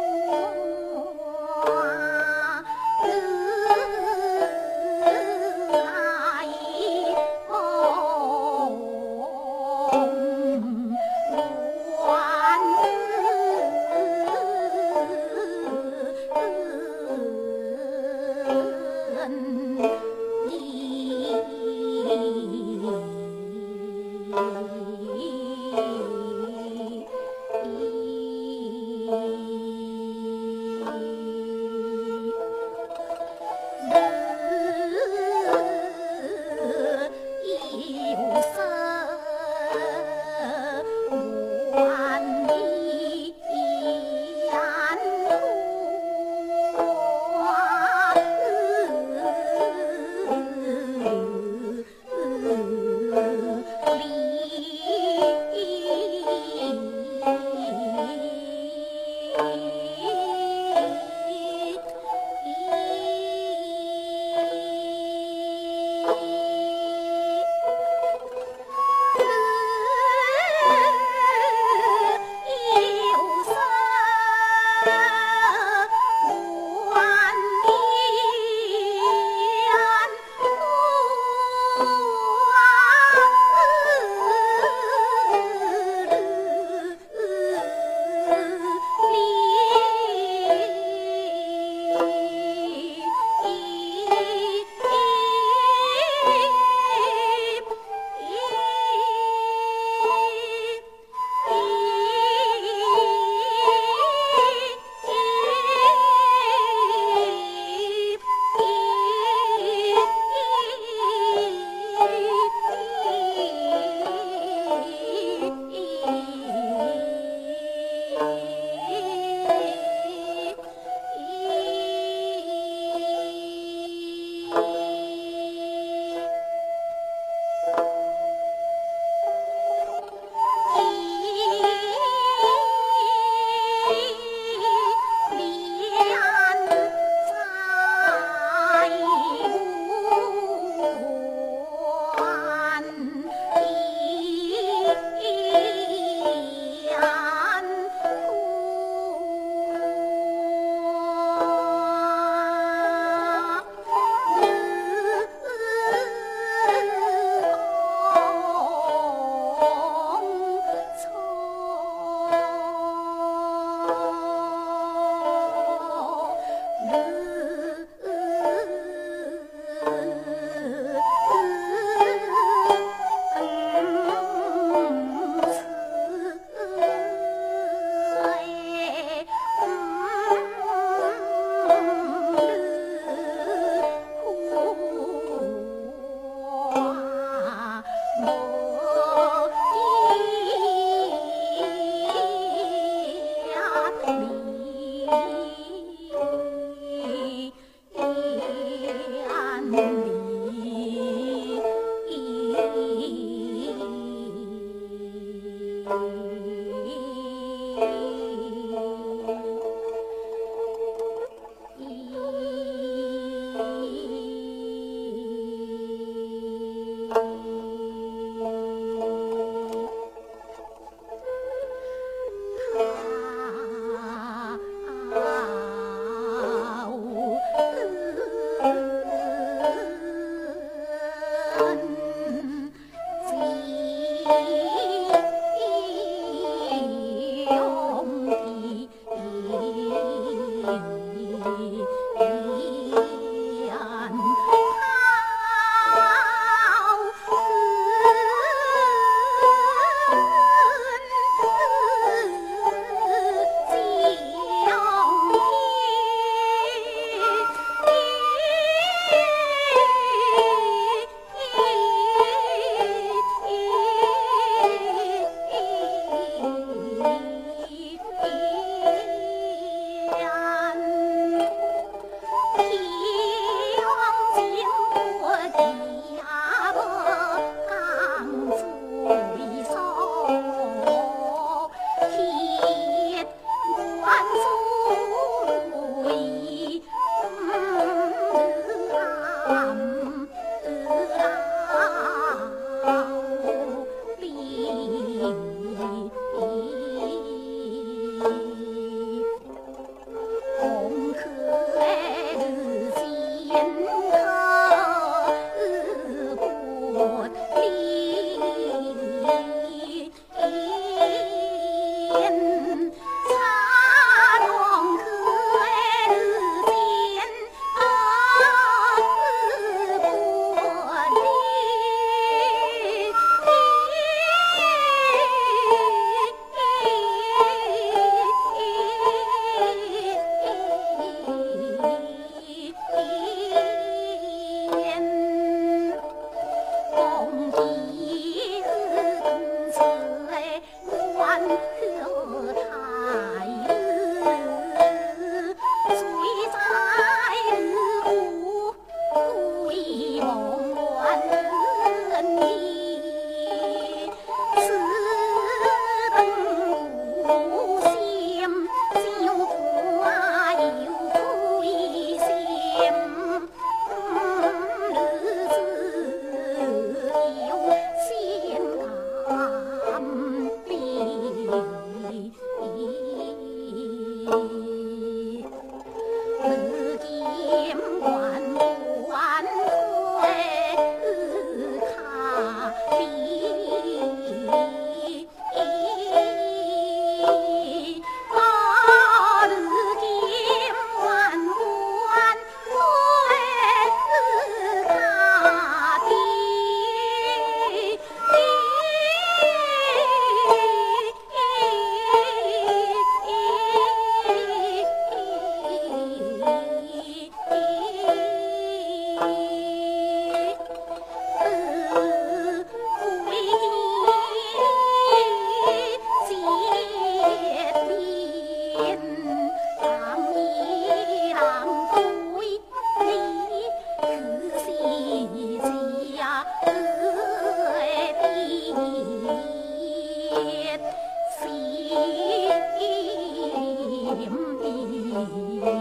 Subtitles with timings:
[435.27, 435.78] 滴滴